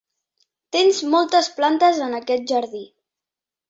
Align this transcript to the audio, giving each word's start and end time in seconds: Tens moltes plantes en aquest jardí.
Tens 0.77 1.03
moltes 1.17 1.51
plantes 1.61 2.03
en 2.09 2.19
aquest 2.25 2.53
jardí. 2.57 2.87